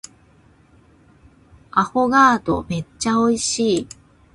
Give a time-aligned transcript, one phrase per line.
[1.69, 3.87] アフォガードめっちゃ美味しい